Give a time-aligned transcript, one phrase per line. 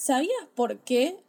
[0.00, 1.22] ¿Sabías por qué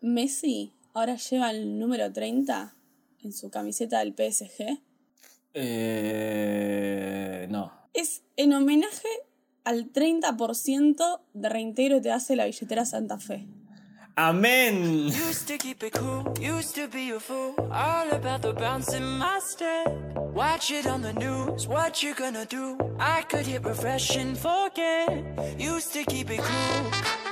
[0.00, 2.74] Messi ahora lleva el número 30
[3.22, 4.80] en su camiseta del PSG?
[5.54, 7.72] Eh, no.
[7.94, 9.06] Es en homenaje
[9.62, 13.46] al 30% de reintegro que te hace la billetera Santa Fe.
[14.16, 15.06] Amén.
[15.06, 19.04] Used to keep it cool, used to be a fool, all about the bounce in
[19.04, 19.86] my step.
[20.34, 22.76] Watch it on the news, what you gonna do?
[22.98, 25.06] I could hit refresh and forget.
[25.56, 27.25] Used to keep it cool.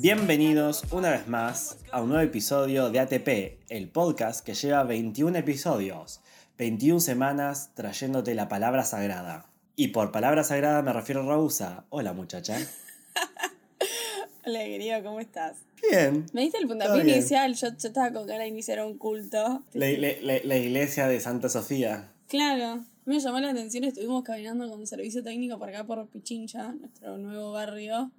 [0.00, 5.36] Bienvenidos una vez más a un nuevo episodio de ATP, el podcast que lleva 21
[5.38, 6.20] episodios,
[6.56, 9.46] 21 semanas trayéndote la palabra sagrada.
[9.76, 11.84] Y por palabra sagrada me refiero a Raúsa.
[11.90, 12.58] Hola muchacha.
[14.46, 15.58] Hola, querido, ¿cómo estás?
[15.90, 16.26] Bien.
[16.32, 19.62] Me diste el puntapié inicial, yo, yo estaba con cara de iniciar un culto.
[19.72, 22.12] La, la- la- la iglesia de Santa Sofía.
[22.28, 27.18] Claro, me llamó la atención, estuvimos caminando con servicio técnico por acá por Pichincha, nuestro
[27.18, 28.10] nuevo barrio,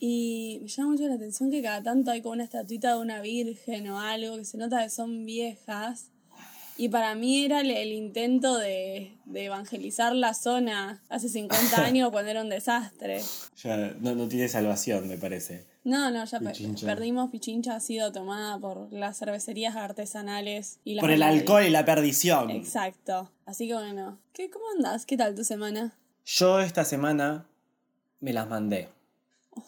[0.00, 3.20] y me llama mucho la atención que cada tanto hay como una estatuita de una
[3.20, 6.10] virgen o algo, que se nota que son viejas.
[6.76, 12.10] Y para mí era el, el intento de, de evangelizar la zona hace 50 años
[12.12, 13.20] cuando era un desastre.
[13.56, 15.66] Ya no, no tiene salvación, me parece.
[15.82, 16.86] No, no, ya Pichincha.
[16.86, 17.30] perdimos.
[17.30, 21.84] Pichincha ha sido tomada por las cervecerías artesanales y las Por el alcohol y la
[21.84, 22.50] perdición.
[22.50, 23.32] Exacto.
[23.44, 24.18] Así que bueno.
[24.32, 25.04] ¿Qué, ¿Cómo andás?
[25.04, 25.96] ¿Qué tal tu semana?
[26.26, 27.46] Yo esta semana
[28.20, 28.88] me las mandé.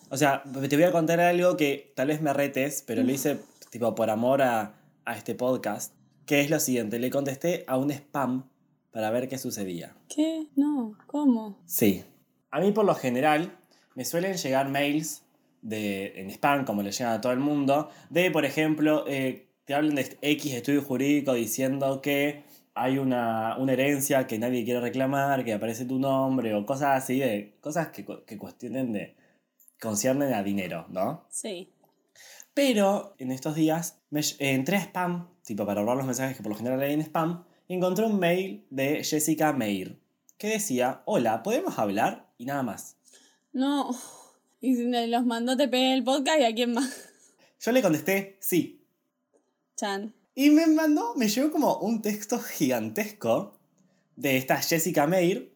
[0.09, 3.39] O sea, te voy a contar algo que tal vez me retes, pero lo hice
[3.71, 4.75] tipo por amor a,
[5.05, 5.95] a este podcast.
[6.27, 8.49] Que es lo siguiente, le contesté a un spam
[8.93, 9.95] para ver qué sucedía.
[10.09, 10.47] ¿Qué?
[10.57, 11.59] No, ¿cómo?
[11.67, 12.05] Sí.
[12.51, 13.57] A mí por lo general
[13.95, 15.23] me suelen llegar mails
[15.63, 19.75] de, en spam, como le llegan a todo el mundo, de, por ejemplo, eh, te
[19.75, 25.45] hablan de X estudio jurídico diciendo que hay una, una herencia que nadie quiere reclamar,
[25.45, 29.17] que aparece tu nombre, o cosas así, de cosas que, que cuestionen de,
[29.81, 31.27] conciernen a dinero, ¿no?
[31.31, 31.73] Sí.
[32.55, 36.43] Pero en estos días me, eh, entré a spam, tipo para borrar los mensajes que
[36.43, 40.01] por lo general hay en spam, y encontré un mail de Jessica Meir
[40.37, 42.33] que decía, hola, ¿podemos hablar?
[42.39, 42.97] Y nada más.
[43.53, 43.91] No.
[44.63, 46.95] Y si me los mandó TP el podcast y a quién más.
[47.61, 48.85] Yo le contesté, sí.
[49.75, 50.12] Chan.
[50.35, 53.59] Y me mandó, me llegó como un texto gigantesco
[54.17, 55.50] de esta Jessica Meir,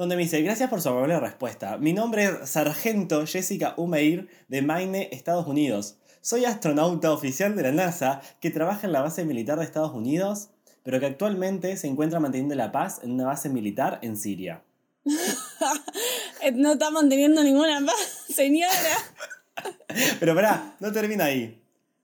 [0.00, 1.76] donde me dice, gracias por su amable respuesta.
[1.76, 3.86] Mi nombre es Sargento Jessica U.
[3.86, 5.98] Meir de Maine, Estados Unidos.
[6.22, 10.48] Soy astronauta oficial de la NASA que trabaja en la base militar de Estados Unidos,
[10.84, 14.62] pero que actualmente se encuentra manteniendo la paz en una base militar en Siria.
[16.42, 18.72] Eh, No está manteniendo ninguna paz, señora.
[20.18, 21.59] Pero pará, no termina ahí.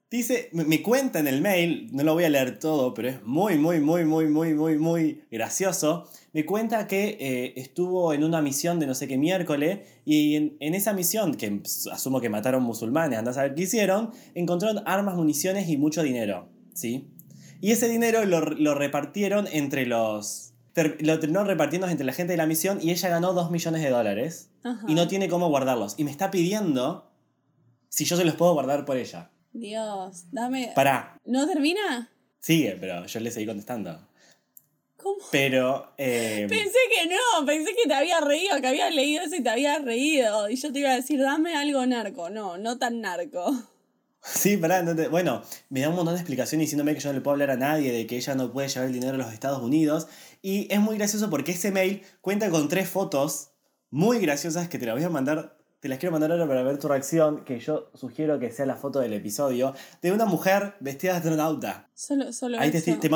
[0.08, 3.58] Dice, me, cuenta en el mail, no lo voy a leer todo, pero es muy,
[3.58, 6.08] muy, muy, muy, muy, muy, muy gracioso.
[6.32, 10.56] Me cuenta que eh, estuvo en una misión de no sé qué miércoles y en,
[10.60, 15.16] en esa misión, que asumo que mataron musulmanes, andás a ver qué hicieron, encontraron armas,
[15.16, 17.08] municiones y mucho dinero, ¿sí?
[17.60, 20.52] Y ese dinero lo, lo repartieron entre los...
[20.72, 23.82] ter- Lo terminaron repartiendo entre la gente de la misión y ella ganó 2 millones
[23.82, 24.86] de dólares Ajá.
[24.86, 25.94] y no tiene cómo guardarlos.
[25.98, 27.10] Y me está pidiendo
[27.88, 29.32] si yo se los puedo guardar por ella.
[29.58, 30.72] Dios, dame.
[30.74, 32.10] Pará, ¿No termina?
[32.38, 33.98] sigue, pero yo le seguí contestando.
[34.96, 35.16] ¿Cómo?
[35.32, 39.42] Pero, eh, Pensé que no, pensé que te había reído, que habías leído eso y
[39.42, 40.48] te había reído.
[40.48, 42.30] Y yo te iba a decir, dame algo narco.
[42.30, 43.52] No, no tan narco.
[44.20, 47.32] sí, pará, bueno, me da un montón de explicaciones diciéndome que yo no le puedo
[47.32, 50.06] hablar a nadie, de que ella no puede llevar el dinero a los Estados Unidos.
[50.42, 53.50] Y es muy gracioso porque ese mail cuenta con tres fotos
[53.90, 55.55] muy graciosas que te las voy a mandar.
[55.86, 58.74] Te las quiero mandar ahora para ver tu reacción, que yo sugiero que sea la
[58.74, 61.88] foto del episodio, de una mujer vestida de astronauta.
[61.94, 63.08] Solo, solo Ahí te, te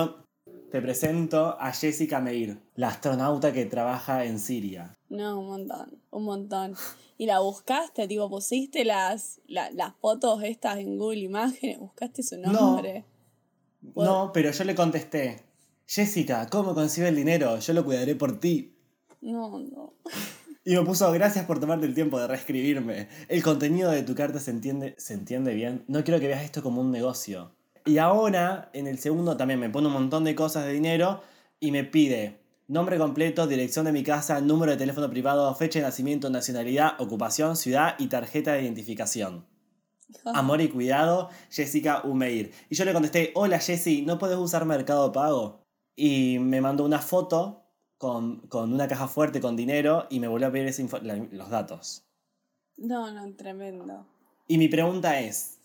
[0.70, 4.96] te presento a Jessica Meir, la astronauta que trabaja en Siria.
[5.08, 6.76] No, un montón, un montón.
[7.18, 8.06] ¿Y la buscaste?
[8.06, 12.52] Tipo, pusiste las, la- las fotos estas en Google Imágenes, buscaste su No.
[12.52, 13.04] nombre.
[13.94, 15.42] Pod- No, pero yo le contesté,
[15.88, 17.58] Jessica, ¿cómo consigo el dinero?
[17.58, 18.76] Yo lo cuidaré por ti.
[19.22, 19.94] No, no.
[20.70, 23.08] Y me puso, gracias por tomarte el tiempo de reescribirme.
[23.26, 25.82] El contenido de tu carta se entiende, se entiende bien.
[25.88, 27.50] No quiero que veas esto como un negocio.
[27.86, 31.22] Y ahora, en el segundo, también me pone un montón de cosas de dinero
[31.58, 32.38] y me pide
[32.68, 37.56] nombre completo, dirección de mi casa, número de teléfono privado, fecha de nacimiento, nacionalidad, ocupación,
[37.56, 39.46] ciudad y tarjeta de identificación.
[40.24, 42.52] Amor y cuidado, Jessica Umeir.
[42.68, 45.64] Y yo le contesté, hola Jessy, ¿no puedes usar Mercado Pago?
[45.96, 47.59] Y me mandó una foto
[48.00, 52.02] con, con una caja fuerte con dinero y me volvió a pedir la- los datos.
[52.78, 54.06] No, no, tremendo.
[54.48, 55.58] Y mi pregunta es,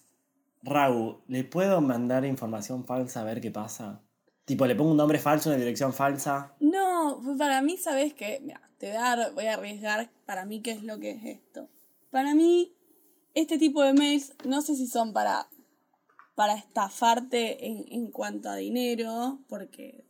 [0.62, 4.02] Raúl, ¿le puedo mandar información falsa a ver qué pasa?
[4.44, 6.54] Tipo, le pongo un nombre falso, una dirección falsa.
[6.60, 8.42] No, pues para mí, ¿sabes qué?
[8.44, 11.24] Mira, te voy a, dar- voy a arriesgar para mí qué es lo que es
[11.24, 11.70] esto.
[12.12, 12.76] Para mí,
[13.34, 15.48] este tipo de mails, no sé si son para,
[16.36, 20.04] para estafarte en, en cuanto a dinero, porque,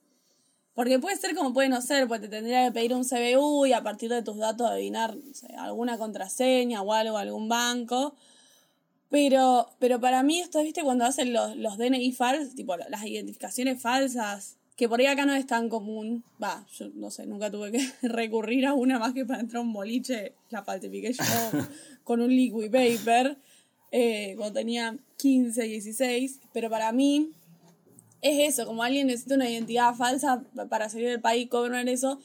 [0.76, 3.74] porque puede ser como puede no ser, porque te tendría que pedir un CBU y
[3.74, 8.14] a partir de tus datos adivinar no sé, alguna contraseña o algo, algún banco.
[9.10, 13.82] Pero, pero para mí esto, viste, cuando hacen los, los DNI falsos, tipo las identificaciones
[13.82, 16.26] falsas, que por ahí acá no es tan común.
[16.44, 19.62] Va, yo no sé, nunca tuve que recurrir a una más que para entrar a
[19.62, 21.24] un boliche, la falsifiqué yo
[22.04, 23.38] con un liquid paper
[23.92, 26.42] eh, cuando tenía 15, 16.
[26.52, 27.32] Pero para mí
[28.22, 32.20] es eso, como alguien necesita una identidad falsa para salir del país, cobrar eso,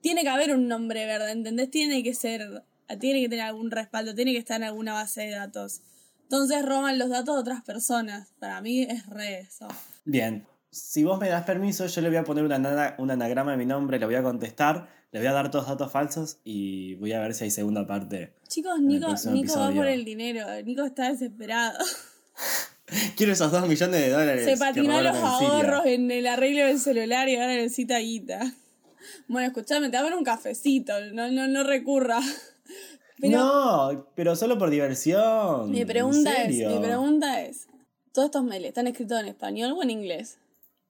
[0.00, 1.70] tiene que haber un nombre verde, ¿entendés?
[1.70, 2.64] Tiene que ser,
[2.98, 5.82] tiene que tener algún respaldo, tiene que estar en alguna base de datos.
[6.22, 8.32] Entonces roban los datos de otras personas.
[8.38, 9.66] Para mí es re eso.
[10.04, 10.46] Bien.
[10.70, 13.66] Si vos me das permiso, yo le voy a poner una un anagrama de mi
[13.66, 17.18] nombre, le voy a contestar, le voy a dar todos datos falsos y voy a
[17.18, 18.34] ver si hay segunda parte.
[18.46, 20.46] Chicos, Nico, Nico va por el dinero.
[20.64, 21.76] Nico está desesperado.
[23.16, 24.44] Quiero esos dos millones de dólares.
[24.44, 28.52] Se patinó los ahorros en el arreglo del celular y ahora necesita guita.
[29.28, 32.20] Bueno, escuchame, te hago un cafecito, no, no, no recurra.
[33.20, 35.70] Pero No, pero solo por diversión.
[35.70, 37.66] mi ¿en pregunta es, mi pregunta es,
[38.12, 40.38] ¿todos estos mails están escritos en español o en inglés?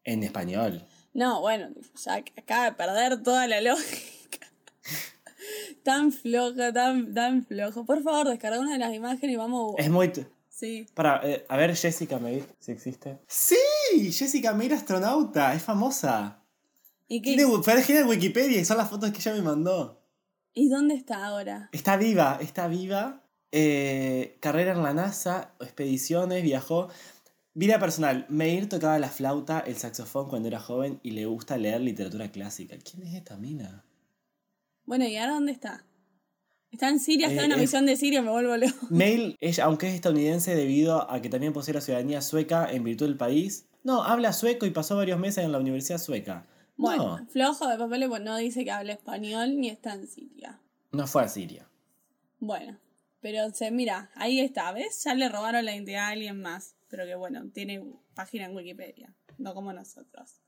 [0.04, 0.82] En español.
[1.12, 1.68] No, bueno,
[2.04, 4.46] ya acaba de perder toda la lógica.
[5.82, 7.84] tan flojo, tan, tan flojo.
[7.84, 9.82] Por favor, descarga una de las imágenes y vamos a...
[9.82, 10.12] Es muy...
[10.60, 10.86] Sí.
[10.92, 13.18] Para, eh, a ver, Jessica Meir, si existe.
[13.26, 14.12] ¡Sí!
[14.12, 16.44] Jessica Meir, astronauta, es famosa.
[17.08, 20.02] ¿Y, qué, Tiene página en Wikipedia y son las fotos que ella me mandó.
[20.52, 21.70] ¿Y dónde está ahora?
[21.72, 23.24] Está viva, está viva.
[23.52, 26.90] Eh, carrera en la NASA, expediciones, viajó.
[27.54, 28.26] Vida personal.
[28.28, 32.76] Meir tocaba la flauta, el saxofón cuando era joven y le gusta leer literatura clásica.
[32.76, 33.86] ¿Quién es esta mina?
[34.84, 35.86] Bueno, ¿y ahora dónde está?
[36.70, 38.74] Está en Siria, está Eh, en una es- misión de Siria, me vuelvo loco.
[38.90, 43.06] Mail, ella, aunque es estadounidense debido a que también posee la ciudadanía sueca en virtud
[43.06, 43.66] del país.
[43.82, 46.46] No, habla sueco y pasó varios meses en la universidad sueca.
[46.76, 50.60] Bueno, No, flojo de papeles, pues no dice que habla español ni está en Siria.
[50.92, 51.68] no fue a Siria.
[52.38, 52.78] Bueno,
[53.20, 55.02] pero se mira, ahí está, ¿ves?
[55.04, 56.74] Ya le robaron la identidad a alguien más.
[56.88, 57.84] Pero que bueno, tiene
[58.14, 60.40] página en Wikipedia, no como nosotros.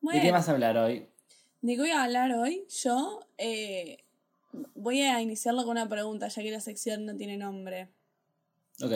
[0.00, 1.08] Bueno, ¿De qué vas a hablar hoy?
[1.62, 2.64] ¿de qué voy a hablar hoy?
[2.82, 4.04] Yo eh,
[4.74, 7.88] voy a iniciarlo con una pregunta, ya que la sección no tiene nombre.
[8.82, 8.92] Ok.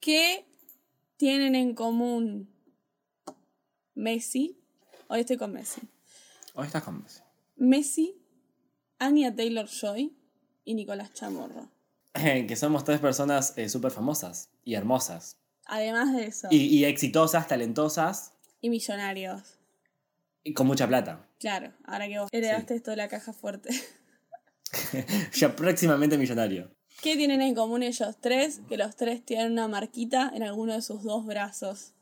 [0.00, 0.46] ¿Qué
[1.16, 2.48] tienen en común
[3.94, 4.58] Messi?
[5.08, 5.80] Hoy estoy con Messi.
[6.54, 7.04] Hoy estás con
[7.56, 8.16] Messi,
[8.98, 10.16] Anya Taylor Joy
[10.64, 11.70] y Nicolás Chamorro.
[12.14, 15.36] Que somos tres personas súper famosas y hermosas.
[15.66, 19.58] Además de eso, Y, y exitosas, talentosas y millonarios.
[20.42, 21.28] y con mucha plata.
[21.38, 23.68] Claro, ahora que vos heredaste esto de la caja fuerte.
[25.34, 26.70] ya próximamente millonario.
[27.02, 28.60] ¿Qué tienen en común ellos tres?
[28.68, 31.92] Que los tres tienen una marquita en alguno de sus dos brazos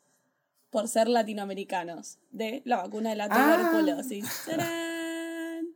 [0.71, 3.57] por ser latinoamericanos de la vacuna de la Ah.
[3.71, 4.25] tuberculosis.
[4.47, 5.67] ¡Tarán!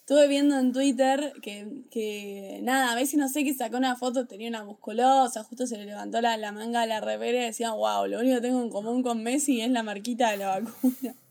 [0.00, 4.26] Estuve viendo en Twitter que, que nada, a veces no sé que sacó una foto,
[4.26, 7.72] tenía una musculosa, justo se le levantó la, la manga de la remera y decía,
[7.72, 11.14] wow, lo único que tengo en común con Messi es la marquita de la vacuna.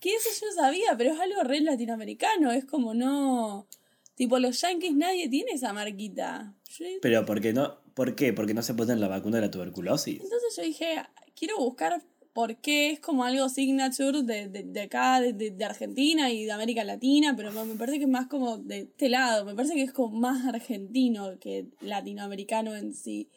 [0.00, 3.66] Que eso yo sabía, pero es algo re latinoamericano, es como no...
[4.18, 6.54] Tipo, los yankees nadie tiene esa marquita.
[6.78, 7.78] Yo- Pero ¿por qué no?
[7.94, 8.32] ¿Por qué?
[8.34, 10.20] Porque no se ponen la vacuna de la tuberculosis.
[10.20, 10.96] entonces yo dije,
[11.34, 12.02] quiero buscar
[12.34, 16.44] por qué es como algo signature de, de, de acá, de, de- de Argentina y
[16.44, 19.74] de América Latina, pero me parece que es más como de este lado, me parece
[19.74, 23.28] que es como más argentino que latinoamericano en sí.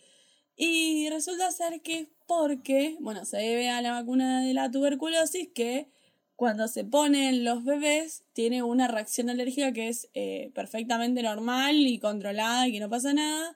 [0.55, 5.49] Y resulta ser que es porque, bueno, se debe a la vacuna de la tuberculosis
[5.53, 5.87] que
[6.41, 11.99] cuando se ponen los bebés tiene una reacción alérgica que es eh, perfectamente normal y
[11.99, 13.55] controlada y que no pasa nada.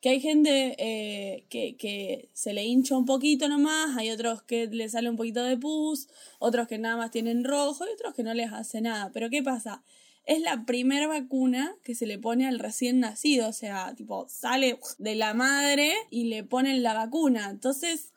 [0.00, 4.66] Que hay gente eh, que, que se le hincha un poquito nomás, hay otros que
[4.66, 6.08] le sale un poquito de pus,
[6.40, 9.12] otros que nada más tienen rojo y otros que no les hace nada.
[9.14, 9.84] Pero ¿qué pasa?
[10.24, 14.80] Es la primera vacuna que se le pone al recién nacido, o sea, tipo, sale
[14.98, 17.48] de la madre y le ponen la vacuna.
[17.48, 18.10] Entonces,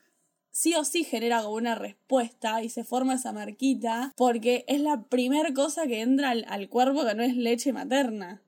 [0.58, 5.04] sí o sí genera como una respuesta y se forma esa marquita porque es la
[5.04, 8.42] primera cosa que entra al, al cuerpo que no es leche materna.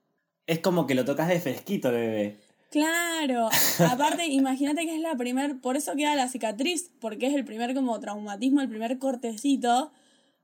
[0.48, 2.40] Es como que lo tocas de fresquito, bebé.
[2.72, 3.50] Claro,
[3.92, 7.76] aparte imagínate que es la primer, por eso queda la cicatriz, porque es el primer
[7.76, 9.92] como traumatismo, el primer cortecito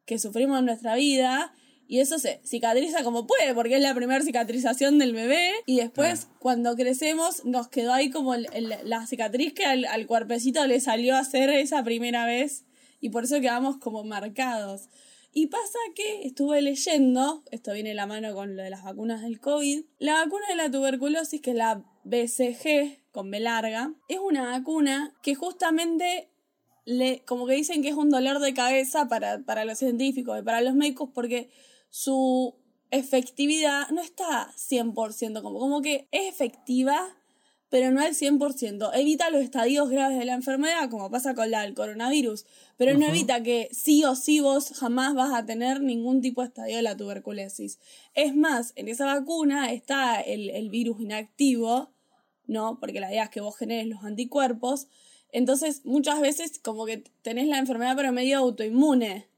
[0.05, 1.51] que sufrimos en nuestra vida
[1.87, 5.51] y eso se cicatriza como puede, porque es la primera cicatrización del bebé.
[5.65, 10.07] Y después cuando crecemos nos quedó ahí como el- el- la cicatriz que al, al
[10.07, 12.65] cuerpecito le salió a hacer esa primera vez.
[13.01, 14.89] Y por eso quedamos como marcados.
[15.31, 19.21] Y pasa que estuve leyendo, esto viene de la mano con lo de las vacunas
[19.21, 24.19] del COVID, la vacuna de la tuberculosis, que es la BCG, con B larga, es
[24.19, 26.29] una vacuna que justamente
[26.85, 30.43] le, como que dicen que es un dolor de cabeza para, para los científicos y
[30.43, 31.49] para los médicos porque
[31.95, 32.55] su
[32.91, 37.15] efectividad no está 100%, como, como que es efectiva,
[37.69, 38.91] pero no al 100%.
[38.95, 43.05] Evita los estadios graves de la enfermedad, como pasa con la del coronavirus, pero no
[43.05, 46.81] evita que sí o sí vos jamás vas a tener ningún tipo de estadio de
[46.81, 47.79] la tuberculosis.
[48.13, 51.91] Es más, en esa vacuna está el, el virus inactivo,
[52.45, 52.77] ¿no?
[52.81, 54.89] Porque la idea es que vos generes los anticuerpos.
[55.31, 59.29] Entonces, muchas veces como que tenés la enfermedad pero medio autoinmune.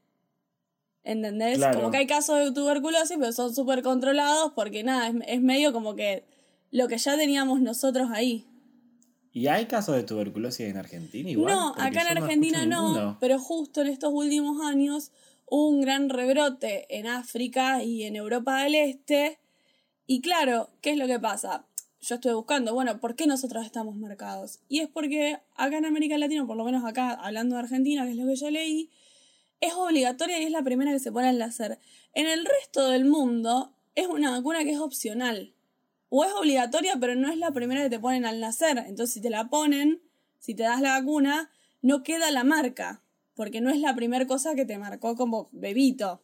[1.08, 1.56] ¿Entendés?
[1.56, 1.78] Claro.
[1.78, 5.72] Como que hay casos de tuberculosis, pero son súper controlados porque nada, es, es medio
[5.72, 6.24] como que
[6.70, 8.44] lo que ya teníamos nosotros ahí.
[9.32, 11.54] ¿Y hay casos de tuberculosis en Argentina igual?
[11.54, 15.10] no, Porque acá en Argentina no, pero justo en estos últimos años
[15.46, 19.38] hubo un gran rebrote en África y en Europa del Este.
[20.06, 21.64] Y claro, ¿qué es lo que pasa?
[22.02, 24.60] Yo estuve buscando, bueno, ¿por qué nosotros estamos marcados?
[24.68, 28.10] Y es porque acá en América Latina, por lo menos acá, hablando de Argentina, que
[28.10, 28.90] es lo que yo leí,
[29.60, 31.78] es obligatoria y es la primera que se pone al láser.
[32.14, 35.54] En el resto del mundo es una vacuna que es opcional.
[36.10, 38.78] O es obligatoria, pero no es la primera que te ponen al nacer.
[38.78, 40.00] Entonces, si te la ponen,
[40.38, 41.50] si te das la vacuna,
[41.82, 43.02] no queda la marca.
[43.34, 46.22] Porque no es la primera cosa que te marcó como bebito.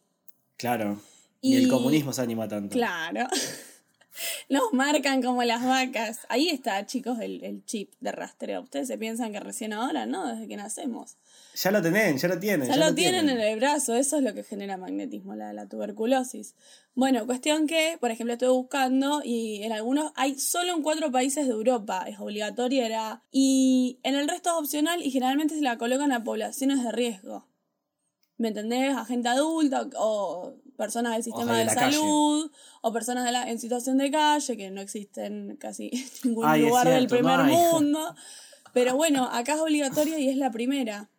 [0.57, 0.99] Claro.
[1.41, 2.73] Y, Y- el comunismo se anima tanto.
[2.73, 3.27] Claro.
[4.49, 6.21] Nos marcan como las vacas.
[6.29, 8.61] Ahí está, chicos, el, el chip de rastreo.
[8.61, 10.25] Ustedes se piensan que recién ahora, ¿no?
[10.27, 11.17] Desde que nacemos.
[11.55, 12.67] Ya lo tienen, ya lo tienen.
[12.67, 16.53] Ya, lo tienen en el brazo, eso es lo que genera magnetismo, la, la tuberculosis.
[16.93, 21.47] Bueno, cuestión que, por ejemplo, estoy buscando y en algunos, hay solo en cuatro países
[21.47, 25.77] de Europa, es obligatoria, era, y en el resto es opcional y generalmente se la
[25.77, 27.47] colocan a poblaciones de riesgo.
[28.37, 28.93] ¿Me entendés?
[28.95, 31.95] A gente adulta o personas del sistema de de, la calle.
[31.95, 35.89] salud o personas de la- en situación de calle que no existen casi
[36.23, 38.15] en ningún Ay, lugar del cierto, primer mundo.
[38.73, 41.09] Pero bueno, acá es obligatoria y es la primera.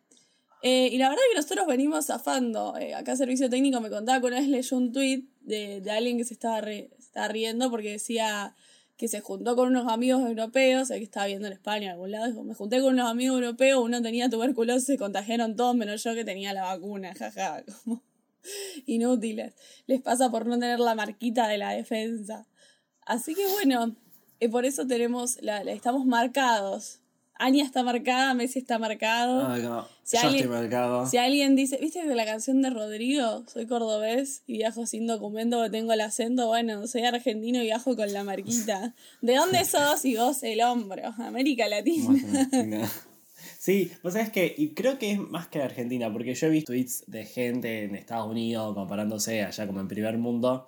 [0.63, 2.75] Eh, y la verdad que nosotros venimos zafando.
[2.77, 6.17] Eh, acá Servicio Técnico me contaba que una vez leyó un tweet de, de alguien
[6.17, 8.55] que se estaba, se estaba riendo porque decía
[8.97, 12.25] que se juntó con unos amigos europeos, que estaba viendo en España en algún lado,
[12.27, 16.15] dijo, me junté con unos amigos europeos, uno tenía tuberculosis, se contagiaron todos menos yo
[16.15, 18.01] que tenía la vacuna, jaja, como
[18.87, 19.53] inútiles.
[19.85, 22.47] Les pasa por no tener la marquita de la defensa.
[23.05, 23.95] Así que bueno,
[24.39, 26.99] eh, por eso tenemos, la- estamos marcados.
[27.39, 29.57] Ania está marcada, Messi está marcado.
[29.57, 29.87] No.
[30.03, 31.05] Si Yo alguien- estoy marcado.
[31.05, 33.43] Si alguien dice, ¿viste que la canción de Rodrigo?
[33.47, 36.47] Soy cordobés y viajo sin documento porque tengo el acento.
[36.47, 38.95] Bueno, soy argentino y viajo con la marquita.
[39.21, 40.03] ¿De dónde sos?
[40.05, 41.13] Y vos el hombro.
[41.17, 42.09] América Latina.
[42.09, 42.89] Argentina.
[43.59, 46.49] Sí, vos sabés que, y creo que es más que de Argentina, porque yo he
[46.49, 50.67] visto tweets de gente en Estados Unidos comparándose allá como en primer mundo,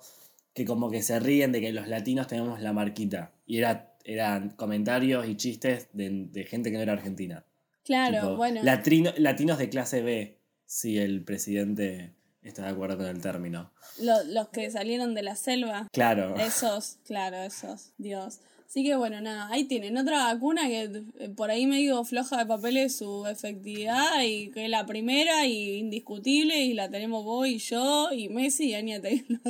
[0.54, 3.32] que como que se ríen de que los latinos tenemos la marquita.
[3.46, 7.44] Y era, eran comentarios y chistes de, de gente que no era argentina.
[7.84, 8.60] Claro, Tipo, bueno.
[8.62, 12.12] latinos de clase B, si el presidente
[12.42, 13.72] está de acuerdo con el término.
[14.00, 15.88] lo- los que salieron de la selva.
[15.92, 16.36] Claro.
[16.36, 17.92] Esos, claro, esos.
[17.98, 18.40] Dios.
[18.68, 20.82] Así que bueno, nada, ahí tienen otra vacuna que
[21.18, 25.78] eh, por ahí medio floja de papeles su efectividad y que es la primera y
[25.78, 29.40] indiscutible y la tenemos vos y yo y Messi y Anya Taylor.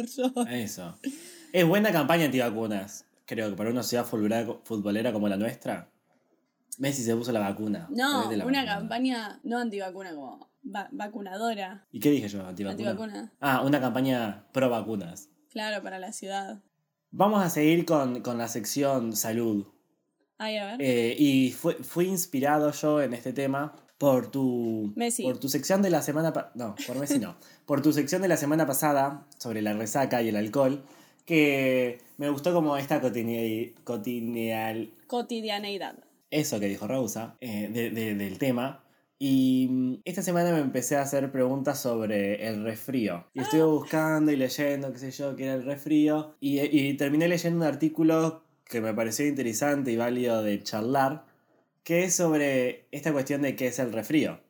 [0.50, 0.98] Eso.
[1.52, 3.04] Es buena campaña antivacunas.
[3.30, 5.88] Creo que para una ciudad futbolera, como la nuestra,
[6.78, 7.86] Messi se puso la vacuna.
[7.90, 8.66] No, la una vacuna.
[8.66, 11.86] campaña no antivacuna, como va- vacunadora.
[11.92, 12.44] ¿Y qué dije yo?
[12.44, 12.90] Antivacuna.
[12.90, 13.32] Antivacuna.
[13.40, 15.28] Ah, una campaña pro vacunas.
[15.48, 16.60] Claro, para la ciudad.
[17.12, 19.64] Vamos a seguir con, con la sección salud.
[20.38, 20.82] Ay, a ver.
[20.82, 25.22] Eh, y fue- fui inspirado yo en este tema por tu, Messi.
[25.22, 27.36] por tu sección de la semana No, por Messi no.
[27.64, 30.82] por tu sección de la semana pasada sobre la resaca y el alcohol.
[31.34, 35.94] Que me gustó como esta cotidianal Cotidianeidad.
[36.28, 38.82] eso que dijo Rausa eh, de- de- del tema.
[39.16, 43.26] Y mm, esta semana me empecé a hacer preguntas sobre el resfrío.
[43.32, 46.34] Y estuve buscando y leyendo, qué sé yo, qué era el resfrío.
[46.40, 51.26] Y, y terminé leyendo un artículo que me pareció interesante y válido de charlar,
[51.84, 54.40] que es sobre esta cuestión de qué es el resfrío.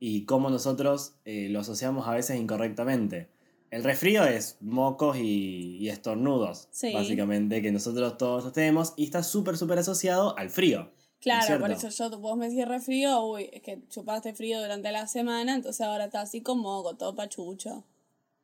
[0.00, 3.28] Y cómo nosotros eh, lo asociamos a veces incorrectamente.
[3.74, 6.92] El resfrío es mocos y, y estornudos, Sí.
[6.92, 8.92] básicamente, que nosotros todos tenemos.
[8.96, 10.92] Y está súper, súper asociado al frío.
[11.20, 15.06] Claro, por eso yo vos me decís resfrío, uy, es que chupaste frío durante la
[15.06, 17.82] semana, entonces ahora está así como con todo pachucho.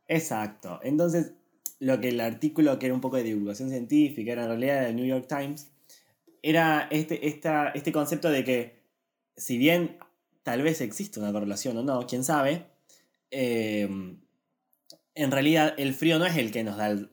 [0.08, 0.80] Exacto.
[0.82, 1.32] Entonces,
[1.78, 4.96] lo que el artículo, que era un poco de divulgación científica, era en realidad del
[4.96, 5.68] New York Times,
[6.42, 8.80] era este, esta, este concepto de que,
[9.36, 9.98] si bien
[10.42, 12.66] tal vez existe una correlación o no, quién sabe.
[13.30, 13.88] eh,
[15.14, 17.10] en realidad el frío no es el que nos da el,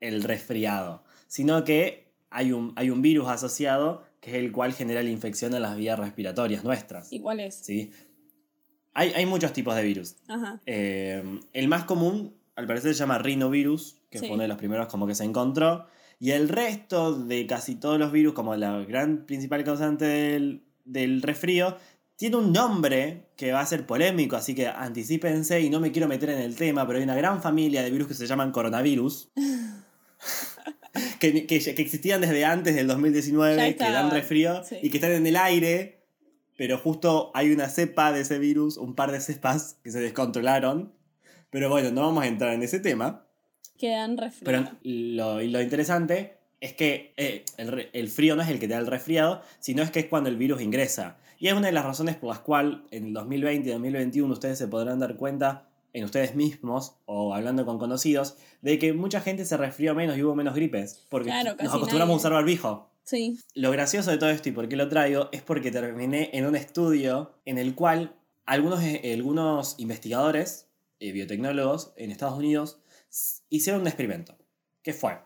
[0.00, 5.02] el resfriado, sino que hay un, hay un virus asociado que es el cual genera
[5.02, 7.12] la infección en las vías respiratorias nuestras.
[7.12, 7.54] ¿Y cuál es?
[7.54, 7.92] ¿sí?
[8.94, 10.16] Hay, hay muchos tipos de virus.
[10.26, 10.60] Ajá.
[10.66, 11.22] Eh,
[11.52, 14.26] el más común, al parecer, se llama rinovirus, que Sí.
[14.26, 15.86] fue uno de los primeros como que se encontró.
[16.18, 21.20] Y el resto de casi todos los virus, como la gran principal causante del, del
[21.22, 21.76] resfrío,
[22.16, 26.08] tiene un nombre que va a ser polémico, así que anticípense y no me quiero
[26.08, 29.30] meter en el tema, pero hay una gran familia de virus que se llaman coronavirus.
[31.20, 34.76] que, que, que existían desde antes del Ya 2019, que dan resfrío sí.
[34.82, 36.06] y que están en el aire,
[36.56, 40.94] pero justo hay una cepa de ese virus, un par de cepas que se descontrolaron.
[41.50, 43.26] Pero bueno, no vamos a entrar en ese tema.
[43.78, 44.70] Quedan resfriados.
[44.82, 48.80] Pero lo, interesante es que eh, el, el frío no es el que te da
[48.80, 51.18] el resfriado, sino es que es cuando el virus ingresa.
[51.38, 54.58] Y es una de las razones por las cuales en el 2020 y 2021 ustedes
[54.58, 59.44] se podrán dar cuenta en ustedes mismos o hablando con conocidos de que mucha gente
[59.46, 61.06] se resfrió menos y hubo menos gripes.
[61.08, 62.90] Porque Claro, nos acostumbramos a usar barbijo.
[63.02, 63.38] Sí.
[63.54, 66.56] Lo gracioso de todo esto y por qué lo traigo es porque terminé en un
[66.56, 68.14] estudio en el cual
[68.44, 70.68] algunos, eh, algunos investigadores,
[71.00, 72.80] eh, biotecnólogos en Estados Unidos,
[73.48, 74.36] hicieron un experimento.
[74.82, 75.18] ¿Qué fue?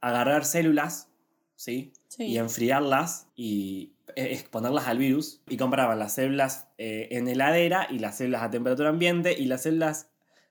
[0.00, 1.08] Agarrar células,
[1.56, 1.92] ¿sí?
[2.08, 2.24] Sí.
[2.24, 5.40] Y enfriarlas y exponerlas al virus.
[5.48, 9.34] Y comparaban las células eh, en heladera y las células a temperatura ambiente.
[9.38, 10.08] Y las células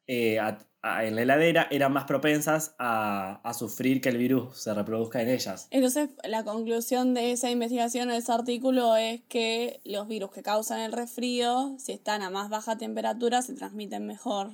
[0.07, 4.57] eh, a- a- en la heladera eran más propensas a, a sufrir que el virus
[4.57, 5.67] se reproduzca en ellas.
[5.71, 10.79] Entonces, la conclusión de esa investigación, de ese artículo, es que los virus que causan
[10.79, 14.51] el resfrío, si están a más baja temperatura, se transmiten mejor.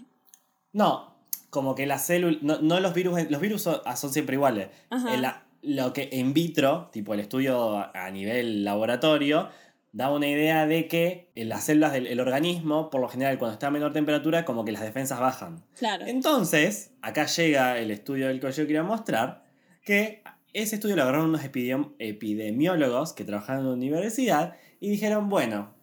[0.73, 1.15] No,
[1.51, 2.41] como que las células.
[2.43, 3.29] No, no los virus.
[3.29, 4.69] Los virus son, ah, son siempre iguales.
[4.89, 5.13] Ajá.
[5.13, 9.49] En la- lo que en vitro, tipo el estudio a, nivel laboratorio,
[9.91, 13.53] da una idea de que en las células del el organismo, por lo general, cuando
[13.53, 15.63] está a menor temperatura, como que las defensas bajan.
[15.77, 16.05] Claro.
[16.05, 19.43] Entonces, acá llega el estudio del que yo quería mostrar,
[19.83, 20.21] que
[20.53, 25.73] ese estudio lo agarraron unos epidem- epidemiólogos que trabajaban en una universidad y dijeron, bueno,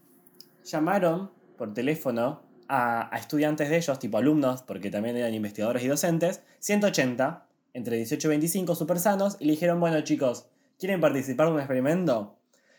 [0.65, 5.89] llamaron por teléfono a, a estudiantes de ellos, tipo alumnos, porque también eran investigadores y
[5.89, 10.47] docentes, 180, entre 18 y 25, súper sanos, y le dijeron, bueno chicos,
[10.79, 12.39] ¿quieren participar de un experimento?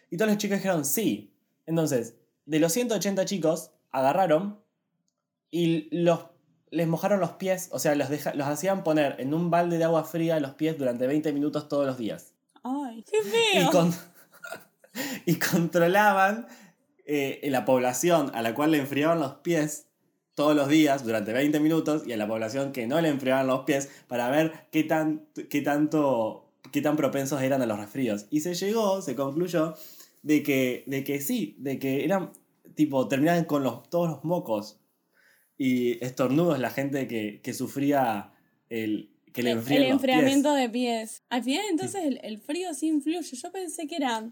[0.10, 1.34] Y todos los chicos dijeron, sí.
[1.66, 4.60] Entonces, de los 180 chicos, agarraron
[5.50, 6.26] y los,
[6.72, 9.84] les mojaron los pies, o sea, los, deja- los hacían poner en un balde de
[9.86, 12.34] agua fría los pies durante 20 minutos todos los días.
[12.64, 13.72] Ay, qué Y, feo.
[13.72, 13.94] con-
[15.26, 16.48] y controlaban
[17.06, 19.88] eh, la población a la cual le enfriaban los pies
[20.36, 23.66] todos los días durante 20 minutos y a la población que no le enfriaban los
[23.66, 26.44] pies para ver qué, tan, qué tanto
[26.74, 28.26] qué tan propensos eran a los resfríos.
[28.32, 29.76] Y se llegó, se concluyó
[30.24, 32.32] de que, de que sí, de que eran
[32.76, 34.80] tipo, terminaban con los, todos los mocos
[35.58, 38.34] y estornudos la gente que, que sufría
[38.70, 39.92] el que le El, el pies.
[39.92, 41.24] enfriamiento de pies.
[41.30, 43.22] Al final, entonces, el, el frío sí influye.
[43.22, 44.32] Yo pensé que era.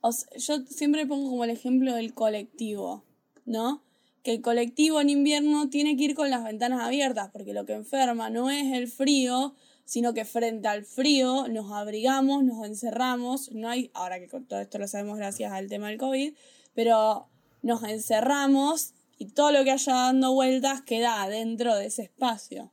[0.00, 3.04] o sea, yo siempre pongo como el ejemplo del colectivo,
[3.44, 3.82] ¿no?
[4.22, 7.72] Que el colectivo en invierno tiene que ir con las ventanas abiertas, porque lo que
[7.72, 9.54] enferma no es el frío,
[9.84, 13.50] sino que frente al frío nos abrigamos, nos encerramos.
[13.52, 13.90] No hay.
[13.94, 16.34] Ahora que con todo esto lo sabemos gracias al tema del COVID,
[16.74, 17.26] pero
[17.62, 22.70] nos encerramos y todo lo que haya dando vueltas queda adentro de ese espacio.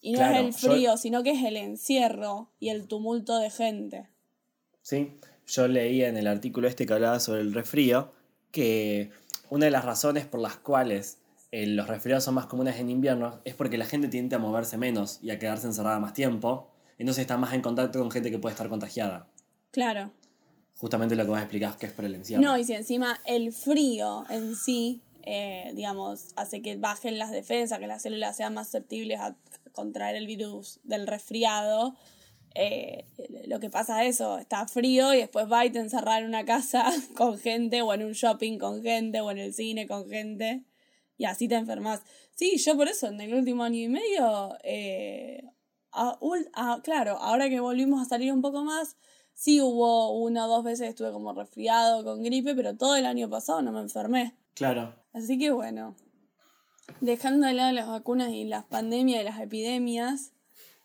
[0.00, 3.38] Y no Claro, es el yo- frío, sino que es el encierro y el tumulto
[3.38, 4.08] de gente.
[4.82, 5.12] Sí,
[5.46, 8.12] yo leía en el artículo este que hablaba sobre el resfrío
[8.52, 9.10] que
[9.50, 11.18] una de las razones por las cuales
[11.50, 14.76] eh, los resfriados son más comunes en invierno es porque la gente tiende a moverse
[14.76, 18.38] menos y a quedarse encerrada más tiempo, entonces está más en contacto con gente que
[18.38, 19.26] puede estar contagiada.
[19.70, 20.10] Claro.
[20.76, 22.42] Justamente lo que vos explicás que es por el encierro.
[22.42, 27.78] No, y si encima el frío en sí, eh, digamos, hace que bajen las defensas,
[27.78, 29.34] que las células sean más susceptibles a
[29.72, 31.96] contraer el virus del resfriado,
[32.54, 33.04] eh,
[33.46, 36.44] lo que pasa es eso, está frío y después va y te encerrar en una
[36.44, 40.64] casa con gente, o en un shopping con gente, o en el cine con gente,
[41.16, 42.02] y así te enfermas.
[42.34, 45.42] Sí, yo por eso en el último año y medio, eh,
[45.92, 48.96] a- claro, ahora que volvimos a salir un poco más,
[49.34, 53.28] sí hubo una o dos veces estuve como resfriado con gripe, pero todo el año
[53.28, 54.34] pasado no me enfermé.
[54.54, 54.94] Claro.
[55.12, 55.96] Así que bueno,
[57.00, 60.32] dejando de lado las vacunas y las pandemias y las epidemias,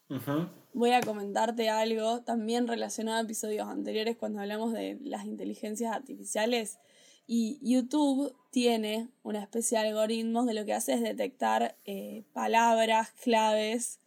[0.09, 0.47] Ujú.
[0.73, 6.79] Voy a comentarte algo también relacionado a episodios anteriores cuando hablamos de las inteligencias artificiales.
[7.25, 13.11] Y YouTube tiene una especie de algoritmos de lo que hace es detectar eh, palabras,
[13.23, 13.99] claves,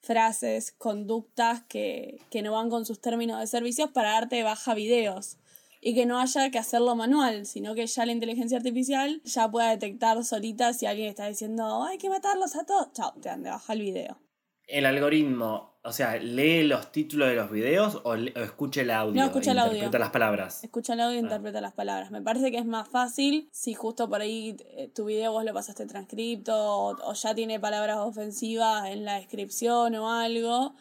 [0.00, 5.36] frases, conductas que, que no van con sus términos de servicios para darte baja videos.
[5.82, 9.70] y que no haya que hacerlo manual, sino que ya la inteligencia artificial ya pueda
[9.70, 12.92] detectar solita si alguien está diciendo hay que matarlos a todos.
[12.92, 14.18] Chao, te dan de baja el video.
[14.66, 18.90] El algoritmo, o sea, lee los títulos de los videos o, le- o escucha el
[18.90, 19.20] audio.
[19.20, 19.72] No, escucha e el audio.
[19.74, 20.62] Interpreta las palabras.
[20.64, 21.22] Escucha el audio e Ah.
[21.22, 22.10] interpreta las palabras.
[22.10, 25.54] Me parece que es más fácil si justo por ahí eh, tu video vos lo
[25.54, 30.74] pasaste transcripto o, o ya tiene palabras ofensivas en la descripción o algo.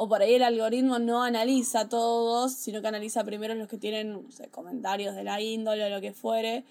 [0.00, 4.12] O por ahí el algoritmo no analiza todos, sino que analiza primero los que tienen
[4.12, 6.64] no sé, comentarios de la índole o lo que fuere.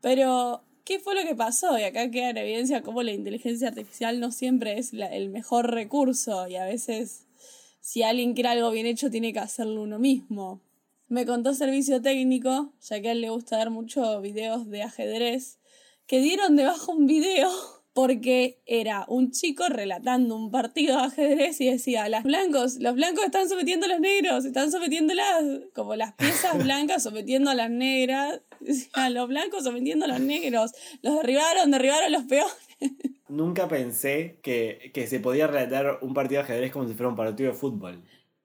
[0.00, 1.78] Pero, ¿qué fue lo que pasó?
[1.78, 5.70] Y acá queda en evidencia cómo la inteligencia artificial no siempre es la- el mejor
[5.72, 7.26] recurso y a veces
[7.80, 10.60] si alguien quiere algo bien hecho tiene que hacerlo uno mismo.
[11.08, 15.58] Me contó servicio técnico, ya que a él le gusta ver mucho videos de ajedrez,
[16.06, 17.50] que dieron debajo un video
[17.92, 23.24] porque era un chico relatando un partido de ajedrez y decía, las blancos, los blancos
[23.24, 25.44] están sometiendo a los negros, están sometiendo las,
[25.74, 30.72] como las piezas blancas sometiendo a las negras, decía, los blancos sometiendo a los negros,
[31.02, 32.52] los derribaron, derribaron los peores.
[33.28, 37.16] Nunca pensé que, que se podía relatar un partido de ajedrez como si fuera un
[37.16, 38.02] partido de fútbol.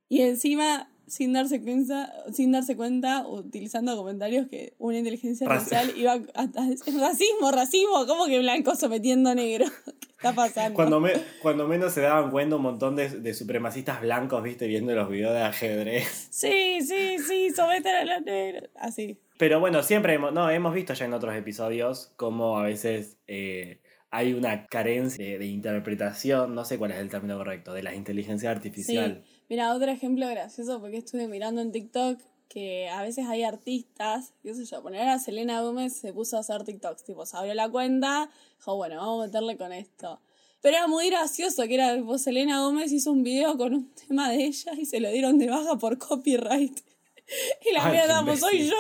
[0.07, 5.93] Y encima, sin darse cuenta, sin darse cuenta, utilizando comentarios que una inteligencia Raci- artificial
[5.97, 9.65] iba a, a- racismo, racismo, ¿cómo que blanco sometiendo a negro?
[9.85, 10.75] ¿Qué está pasando?
[10.75, 14.93] Cuando, me, cuando menos se daban cuenta un montón de, de supremacistas blancos, viste, viendo
[14.95, 16.27] los videos de ajedrez.
[16.31, 18.69] Sí, sí, sí, someten a los negros.
[18.75, 19.19] Así.
[19.39, 23.79] Pero bueno, siempre hemos, no, hemos visto ya en otros episodios cómo a veces eh,
[24.11, 27.95] hay una carencia de, de interpretación, no sé cuál es el término correcto, de la
[27.95, 29.23] inteligencia artificial.
[29.23, 29.43] Sí.
[29.47, 34.53] Mira, otro ejemplo gracioso, porque estuve mirando en TikTok que a veces hay artistas, qué
[34.53, 37.69] sé yo, poner a Selena Gómez se puso a hacer TikToks, tipo, se abrió la
[37.69, 40.19] cuenta, dijo, bueno, vamos a meterle con esto.
[40.59, 44.29] Pero era muy gracioso, que era, tipo, Selena Gómez hizo un video con un tema
[44.29, 46.77] de ella y se lo dieron de baja por copyright.
[47.63, 48.75] Y la mierda, pues soy yo,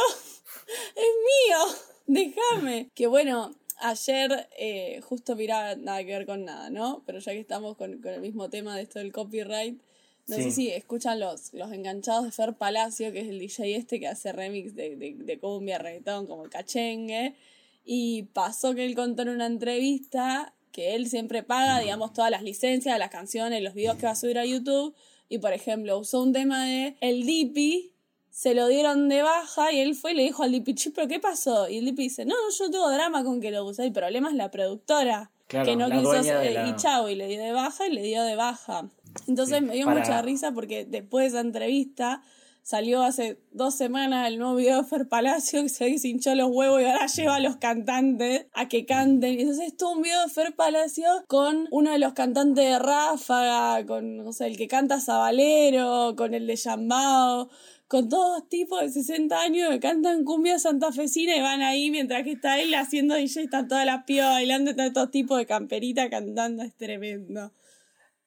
[0.95, 1.75] es mío,
[2.07, 2.89] déjame.
[2.93, 7.03] Que bueno, ayer, eh, justo mirá, nada que ver con nada, ¿no?
[7.05, 9.79] Pero ya que estamos con, con el mismo tema de esto del copyright,
[10.27, 10.43] no Sí.
[10.43, 14.07] sé si escuchan los, los enganchados de Fer Palacio, que es el DJ este que
[14.07, 17.33] hace remix de, de, de cumbia, reggaetón, como el cachengue.
[17.83, 22.43] Y pasó que él contó en una entrevista que él siempre paga, digamos, todas las
[22.43, 24.93] licencias las canciones, los videos que va a subir a YouTube.
[25.29, 27.93] Y por ejemplo, usó un tema de El Dipi,
[28.31, 31.19] se lo dieron de baja y él fue y le dijo al "Che, pero ¿qué
[31.19, 31.67] pasó?
[31.69, 34.35] Y el Dipi dice, no, yo tengo drama con que lo use, el problema es
[34.35, 35.31] la productora.
[35.47, 38.21] Claro, que no quiso la- y chau, y le dio de baja y le dio
[38.23, 38.87] de baja.
[39.27, 42.21] Entonces Sí, me dio para- mucha risa porque después de esa entrevista
[42.61, 46.79] salió hace dos semanas el nuevo video de Fer Palacio que se hinchó los huevos
[46.81, 49.39] y ahora lleva a los cantantes a que canten.
[49.39, 53.83] Y entonces estuvo un video de Fer Palacio con uno de los cantantes de Ráfaga,
[53.87, 57.49] con no sé, el que canta Sabalero, con el de Yambao,
[57.89, 62.33] con todos tipos de 60 años que cantan cumbia santafesina y van ahí mientras que
[62.33, 66.61] está él haciendo DJ, están todas las pibas bailando, están todos tipos de camperita cantando,
[66.61, 67.51] es tremendo.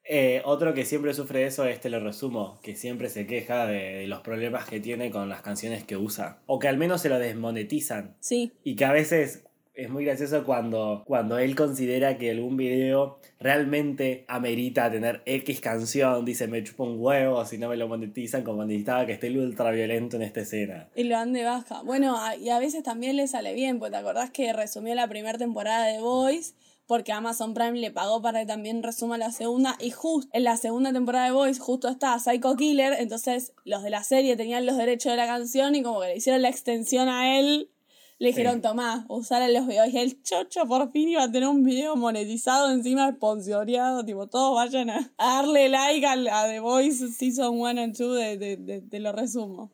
[0.03, 3.67] Eh, otro que siempre sufre de eso es Te lo resumo, que siempre se queja
[3.67, 6.43] de, de los problemas que tiene con las canciones que usa.
[6.47, 8.17] O que al menos se lo desmonetizan.
[8.19, 9.45] Sí, Y que a veces
[9.75, 16.25] es muy gracioso cuando, cuando él considera que algún video realmente amerita tener X canción.
[16.25, 19.39] Dice, me chupo un huevo si no me lo monetizan, como necesitaba que esté el
[19.39, 20.89] ultra violento en esta escena.
[20.95, 21.83] Y lo dan de baja.
[21.83, 25.39] Bueno, y a veces también le sale bien, porque te acordás que resumió la primera
[25.39, 26.55] temporada de Boys,
[26.87, 30.59] porque Amazon Prime le pagó para que también resuma la segunda, y justo en la
[30.59, 34.77] segunda temporada de Boys justo está Psycho Killer, entonces los de la serie tenían los
[34.77, 37.71] derechos de la canción y como que le hicieron la extensión a él,
[38.23, 38.61] le dijeron, Sí.
[38.63, 39.89] tomá, usar los videos.
[39.93, 44.55] Y el chocho por fin iba a tener un video monetizado encima sponsoreado, tipo, todos
[44.55, 48.57] vayan a, a darle like a, a The Voice Season 1 and 2 de, de,
[48.57, 49.71] de, de lo resumo.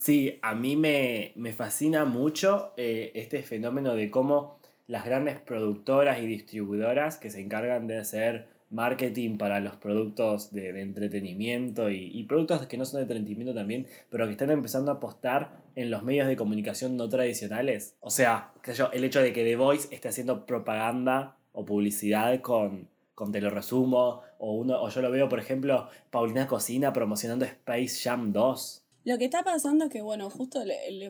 [0.00, 6.18] Sí, a mí me, me fascina mucho eh, este fenómeno de cómo las grandes productoras
[6.20, 12.66] y distribuidoras que se encargan de hacer marketing para los productos de, entretenimiento y, productos
[12.66, 16.28] que no son de entretenimiento también, pero que están empezando a apostar en los medios
[16.28, 17.96] de comunicación no tradicionales.
[18.00, 22.40] O sea, sé yo, el hecho de que The Voice esté haciendo propaganda o publicidad
[22.40, 26.92] con, con Te lo resumo, o, uno, o yo lo veo, por ejemplo, Paulina Cocina
[26.92, 28.84] promocionando Space Jam 2.
[29.04, 30.60] Lo que está pasando es que, bueno, justo,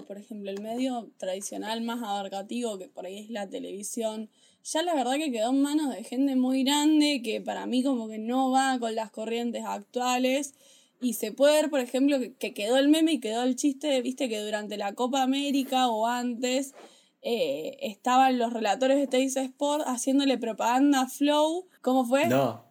[0.06, 4.30] por ejemplo, el medio tradicional más abarcativo, que por ahí es la televisión,
[4.72, 8.09] ya la verdad que quedó en manos de gente muy grande que para mí como
[8.09, 10.54] que no va con las corrientes actuales.
[11.00, 14.02] Y se puede ver, por ejemplo, que, que quedó el meme y quedó el chiste,
[14.02, 16.74] viste, que durante la Copa América o antes
[17.22, 21.68] eh, estaban los relatores de Teis Sport haciéndole propaganda a Flow.
[21.83, 22.26] ¿Cómo fue?
[22.26, 22.64] No.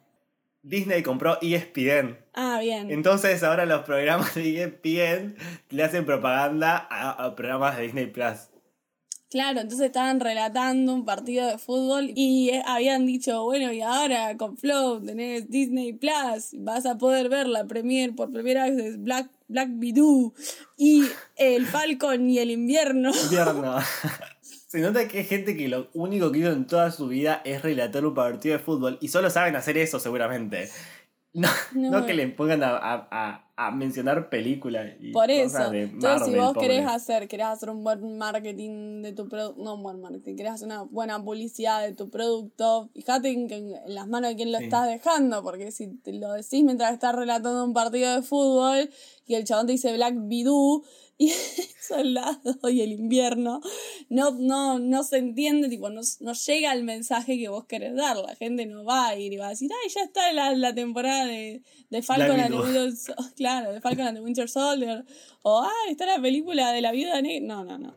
[0.61, 2.17] Disney compró ESPN.
[2.33, 2.91] Ah, bien.
[2.91, 5.37] Entonces ahora los programas de ESPN
[5.69, 8.49] le hacen propaganda a, a programas de Disney Plus.
[9.29, 14.37] Claro, entonces estaban relatando un partido de fútbol y eh, habían dicho, bueno, y ahora
[14.37, 19.29] con Flow tenés Disney Plus, vas a poder ver la premier por primera vez Black,
[19.49, 20.33] Black Widow
[20.77, 21.03] y
[21.35, 23.11] el Falcon y el invierno.
[23.23, 23.75] Invierno.
[24.41, 27.61] Se nota que hay gente que lo único que hizo en toda su vida es
[27.61, 30.69] relatar un partido de fútbol y solo saben hacer eso seguramente.
[31.33, 31.91] No, No.
[31.91, 35.71] no que le pongan a, a- a- a mencionar películas y Por cosas eso.
[35.71, 36.67] de Entonces, si vos pobre.
[36.67, 40.51] querés hacer, querés hacer un buen marketing de tu producto, no un buen marketing, querés
[40.53, 44.51] hacer una buena publicidad de tu producto, fíjate en, que- en las manos de quién
[44.51, 44.65] lo Sí.
[44.65, 48.91] estás dejando, porque si te lo decís mientras estás relatando un partido de fútbol
[49.25, 50.83] y el chabón te dice Black Bidú
[51.17, 51.29] y
[51.81, 53.61] soldado y el invierno,
[54.09, 58.17] no, no, no se entiende, tipo, no, no llega el mensaje que vos querés dar.
[58.17, 60.75] La gente no va a ir y va a decir, ay, ya está la, la
[60.75, 62.51] temporada de, de Falcon Black
[63.47, 65.05] claro, de Falcon and the Winter Soldier.
[65.41, 67.47] O, ay, está la película de la viuda negra.
[67.55, 67.93] No, no, no.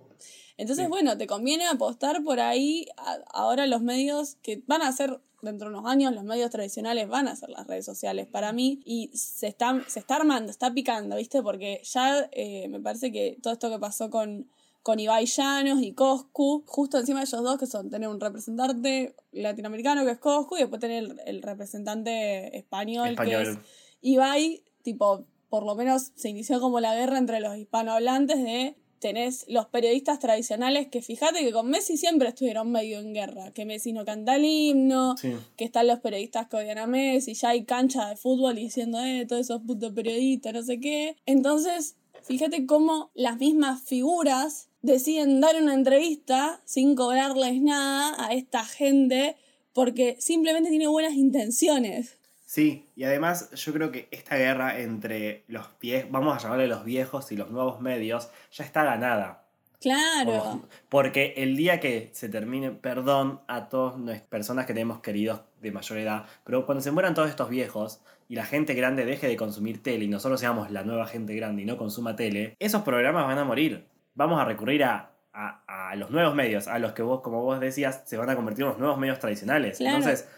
[0.57, 0.91] Entonces, Sí.
[0.91, 2.87] bueno, te conviene apostar por ahí.
[2.97, 7.09] A- Ahora los medios que van a ser dentro de unos años, los medios tradicionales
[7.09, 8.81] van a ser las redes sociales para mí.
[8.85, 11.43] Y se está, se está armando, está picando, ¿viste?
[11.43, 14.51] Porque ya eh, me parece que todo esto que pasó con,
[14.83, 19.15] con Ibai Llanos y Coscu, justo encima de ellos dos, que son tener un representante
[19.33, 23.65] latinoamericano que es Coscu y después tener el, el representante español, que es Español.
[24.03, 29.47] Ibai, tipo, por lo menos se inició como la guerra entre los hispanohablantes de tenés
[29.49, 33.93] los periodistas tradicionales que fíjate que con Messi siempre estuvieron medio en guerra, que Messi
[33.93, 35.33] no canta el himno, Sí.
[35.57, 39.25] que están los periodistas que odian a Messi, ya hay cancha de fútbol diciendo, eh,
[39.27, 41.17] todos esos putos periodistas, no sé qué.
[41.27, 48.65] Entonces, fíjate cómo las mismas figuras deciden dar una entrevista sin cobrarles nada a esta
[48.67, 49.37] gente
[49.73, 52.19] porque simplemente tiene buenas intenciones.
[52.53, 56.85] Sí, y además yo creo que esta guerra entre los viejos, vamos a llamarle los
[56.85, 59.45] viejos y los nuevos medios, ya está ganada.
[59.81, 60.33] Claro.
[60.41, 65.43] Como- Porque el día que se termine, perdón a todas las personas que tenemos queridos
[65.63, 69.29] de mayor edad, pero cuando se mueran todos estos viejos y la gente grande deje
[69.29, 72.83] de consumir tele y nosotros seamos la nueva gente grande y no consuma tele, esos
[72.83, 73.87] programas van a morir.
[74.17, 77.61] Vamos a recurrir a, a- a los nuevos medios, a los que vos, como vos
[77.61, 79.79] decías, se van a convertir en los nuevos medios tradicionales.
[79.79, 79.99] Claro.
[79.99, 80.29] Entonces,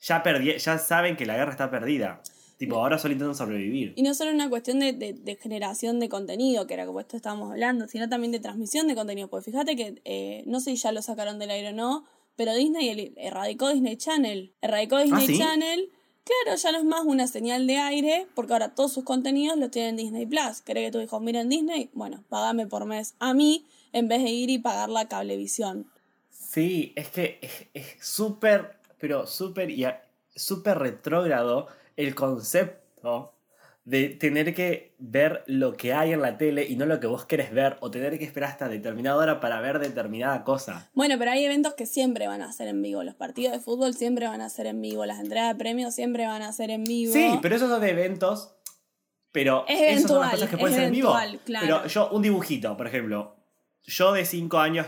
[0.00, 2.20] ya, perdi- ya saben que la guerra está perdida.
[2.58, 3.94] Tipo, ahora solo intentan sobrevivir.
[3.96, 7.16] Y no solo una cuestión de, de- de generación de contenido, que era como esto
[7.16, 9.28] estábamos hablando, sino también de transmisión de contenido.
[9.28, 12.04] Porque fíjate que, eh, no sé si ya lo sacaron del aire o no,
[12.36, 14.52] pero Disney erradicó Disney Channel.
[14.60, 15.38] Erradicó Disney ¿Ah, sí?
[15.38, 15.90] Channel.
[16.22, 19.70] Claro, ya no es más una señal de aire, porque ahora todos sus contenidos los
[19.70, 20.60] tienen Disney Plus.
[20.60, 21.88] ¿Querés que tus hijos miren Disney?
[21.94, 25.90] Bueno, pagame por mes a mí, en vez de ir y pagar la cablevisión.
[26.30, 27.40] Sí, es que
[27.72, 29.70] es súper, pero súper
[30.34, 33.34] súper retrógrado el concepto
[33.84, 37.24] de tener que ver lo que hay en la tele y no lo que vos
[37.24, 40.90] querés ver, o tener que esperar hasta determinada hora para ver determinada cosa.
[40.94, 43.02] Bueno, pero hay eventos que siempre van a ser en vivo.
[43.02, 45.06] Los partidos de fútbol siempre van a ser en vivo.
[45.06, 47.12] Las entregas de premios siempre van a ser en vivo.
[47.12, 48.54] Sí, pero esos son de eventos,
[49.32, 51.14] pero Es esas son las cosas que pueden ser en vivo.
[51.44, 51.66] claro.
[51.66, 53.34] Pero yo, un dibujito, por ejemplo,
[53.82, 54.86] yo de 5 años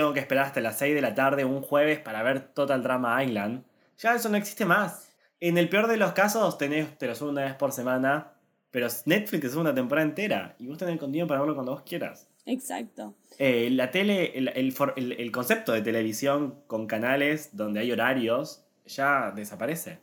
[0.00, 3.22] tengo que esperar hasta las 6 de la tarde un jueves para ver Total Drama
[3.22, 3.64] Island.
[3.98, 5.08] Ya eso no existe más.
[5.40, 8.32] En el peor de los casos, tenés, te lo subo una vez por semana,
[8.70, 11.72] pero Netflix te sube una temporada entera y vos tenés el contenido para verlo cuando
[11.72, 12.28] vos quieras.
[12.46, 13.14] Exacto.
[13.38, 17.92] Eh, la tele, el, el for- el- el concepto de televisión con canales donde hay
[17.92, 19.98] horarios ya desaparece.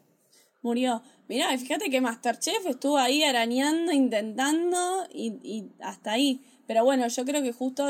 [0.61, 1.01] Murió.
[1.27, 6.43] Mirá, fíjate que Masterchef estuvo ahí arañando, intentando y, y hasta ahí.
[6.67, 7.87] Pero bueno, yo creo que justo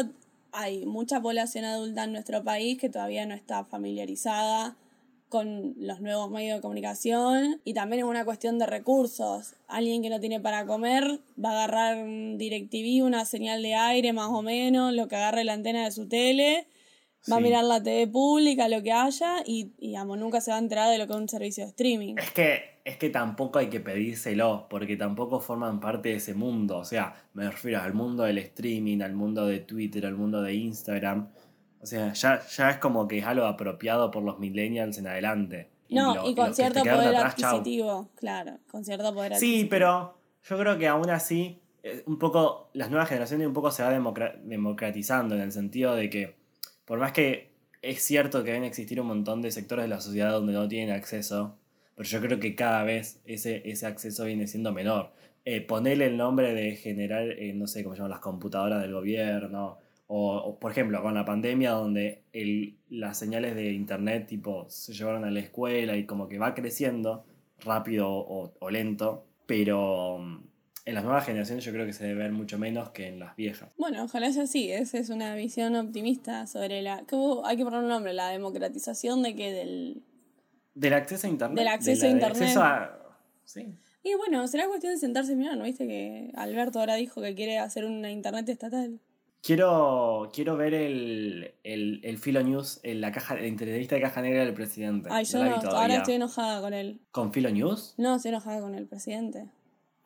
[0.55, 4.77] hay mucha población adulta en nuestro país que todavía no está familiarizada
[5.27, 9.55] con los nuevos medios de comunicación y también es una cuestión de recursos.
[9.67, 14.13] Alguien que no tiene para comer va a agarrar un DirecTV, una señal de aire
[14.13, 16.67] más o menos, lo que agarre la antena de su tele,
[17.29, 20.57] va a mirar la TV pública, lo que haya y, y digamos, nunca se va
[20.57, 22.15] a enterar de lo que es un servicio de streaming.
[22.17, 26.77] Es que, es que tampoco hay que pedírselo, porque tampoco forman parte de ese mundo.
[26.77, 30.53] O sea, me refiero al mundo del streaming, al mundo de Twitter, al mundo de
[30.53, 31.27] Instagram.
[31.81, 35.69] O sea, ya, ya es como que es algo apropiado por los millennials en adelante.
[35.89, 37.57] No, lo- y con cierto poder atrás, chau.
[37.57, 39.69] adquisitivo, claro, con cierto poder Sí, adquisitivo.
[39.69, 40.17] pero
[40.47, 43.89] yo creo que aún así, eh, un poco, las nuevas generaciones un poco se va
[43.91, 46.35] democra- democratizando en el sentido de que,
[46.85, 50.31] por más que es cierto que deben existir un montón de sectores de la sociedad
[50.31, 51.57] donde no tienen acceso,
[51.95, 55.11] pero yo creo que cada vez ese, ese acceso viene siendo menor.
[55.45, 59.77] Eh, ponerle el nombre de generar, eh, no sé cómo llaman, las computadoras del gobierno,
[60.07, 64.93] o, o, por ejemplo con la pandemia donde el, las señales de internet tipo se
[64.93, 67.25] llevaron a la escuela y como que va creciendo,
[67.59, 70.43] rápido o, lento, pero mm,
[70.85, 73.35] en las nuevas generaciones yo creo que se debe ver mucho menos que en las
[73.35, 73.73] viejas.
[73.77, 74.71] Bueno, ojalá sea así.
[74.71, 77.05] Esa es una visión optimista sobre la.
[77.07, 80.03] que hay que poner un nombre, la democratización de que del.
[80.75, 81.57] Del acceso a internet.
[81.57, 82.41] Del acceso de la- a internet.
[82.43, 82.99] acceso a-
[83.45, 83.67] Sí.
[84.03, 87.33] Y bueno, será cuestión de sentarse y mirar, ¿no viste que Alberto ahora dijo que
[87.33, 88.99] quiere hacer una internet estatal?
[89.41, 94.21] Quiero, quiero ver el, el, el Filo News, en la, caja, la entrevista de caja
[94.21, 95.09] negra del presidente.
[95.11, 96.99] Ay, yo no, ahora estoy enojada con él.
[97.11, 97.93] ¿Con Filo News?
[97.97, 99.45] No, estoy enojada con el presidente.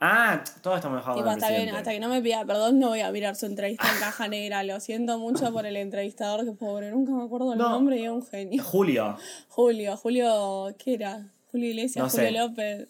[0.01, 3.11] Ah, Tipo, con el hasta que, hasta que no me pida perdón, no voy a
[3.11, 4.63] mirar su entrevista en caja negra.
[4.63, 7.69] Lo siento mucho por el entrevistador, que pobre, nunca me acuerdo el No.
[7.69, 8.63] nombre y es un genio.
[8.63, 9.17] Julio,
[9.49, 11.27] Julio, Julio, ¿qué era?
[11.51, 12.31] Julio Iglesias, No Julio sé.
[12.31, 12.87] López.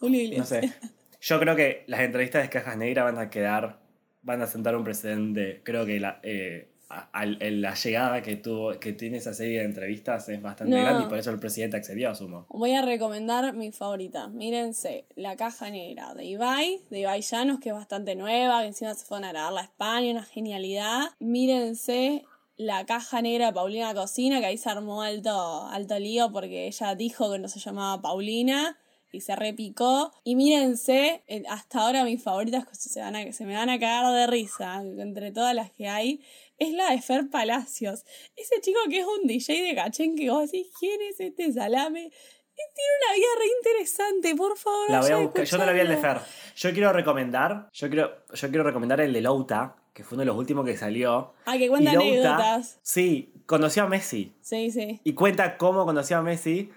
[0.00, 0.48] Julio no Iglesias.
[0.48, 0.72] sé.
[1.20, 3.78] Yo creo que las entrevistas de cajas negras van a quedar,
[4.22, 5.60] van a sentar un precedente.
[5.62, 10.28] Creo que la, eh, a- la llegada que tuvo, que tiene esa serie de entrevistas
[10.28, 10.82] es bastante No.
[10.82, 12.46] grande y por eso el presidente accedió, asumo.
[12.48, 14.28] Voy a recomendar mi favorita.
[14.28, 18.94] Mírense, La Caja Negra de Ibai, de Ibai Llanos, que es bastante nueva, que encima
[18.94, 21.08] se fueron a grabarla a España, una genialidad.
[21.18, 22.24] Mírense
[22.56, 26.94] La Caja Negra de Paulina Cocina, que ahí se armó alto, alto lío porque ella
[26.94, 28.78] dijo que no se llamaba Paulina
[29.12, 30.10] y se repicó.
[30.24, 34.12] Y mírense, eh, hasta ahora mis favoritas se, van a- se me van a cagar
[34.14, 36.20] de risa, entre todas las que hay,
[36.58, 38.04] es la de Fer Palacios.
[38.36, 42.10] Ese chico que es un DJ de cachén que vos decís, ¿quién es este salame?
[42.58, 44.90] Y tiene una vida re interesante, por favor.
[44.90, 45.44] La voy a buscar.
[45.44, 45.96] Yo no la vi el de.
[45.98, 46.18] Fer.
[46.56, 50.26] Yo quiero recomendar, yo quiero, yo quiero recomendar el de Louta, que fue uno de
[50.26, 51.34] los últimos que salió.
[51.44, 52.78] Ah, que cuenta Louta, anécdotas.
[52.82, 54.32] Sí, conoció a Messi.
[54.40, 55.00] Sí, sí.
[55.04, 56.70] Y cuenta cómo conoció a Messi.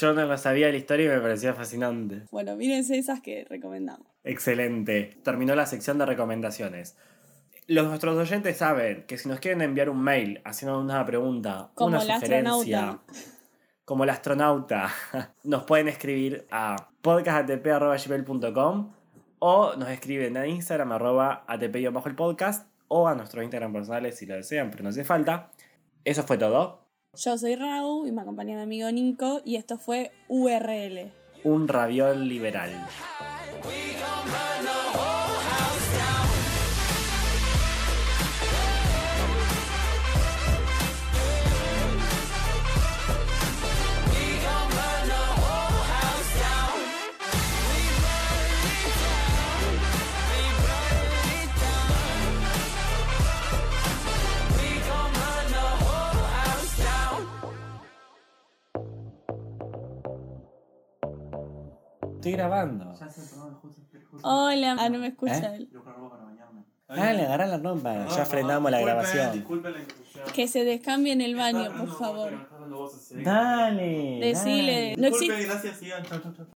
[0.00, 2.22] Yo no lo sabía la historia y me parecía fascinante.
[2.32, 4.06] Bueno, mírense esas que recomendamos.
[4.24, 5.18] Excelente.
[5.22, 6.96] Terminó la sección de recomendaciones.
[7.68, 11.88] Los nuestros oyentes saben que si nos quieren enviar un mail haciendo una pregunta, Como
[11.88, 12.48] una sugerencia,
[12.88, 13.02] astronauta.
[13.84, 14.88] como el astronauta,
[15.44, 18.92] nos pueden escribir a podcastATP.gmail.com
[19.40, 24.16] o nos escriben a Instagram arroba ATP bajo el podcast o a nuestros Instagram personales
[24.16, 25.50] si lo desean, pero no hace falta.
[26.04, 26.86] Eso fue todo.
[27.14, 31.12] Yo soy Rau y me acompaña mi amigo Nico y esto fue URL.
[31.44, 32.70] Un raviol liberal.
[62.18, 62.94] Estoy grabando.
[64.22, 64.76] Hola.
[64.76, 65.56] Ah, no me escucha ¿Eh?
[65.58, 65.68] él.
[66.88, 68.08] Dale, agarra la ropa.
[68.08, 69.32] Ya frenamos la grabación.
[69.34, 70.24] Disculpen la interrupción.
[70.34, 72.32] Que se descambie en el baño, por favor.
[73.22, 74.18] Dale.
[74.20, 74.96] Decile.
[74.96, 75.44] No Disculpen, existe.
[75.44, 76.02] gracias, sigan.
[76.02, 76.46] Chau, chau, chau.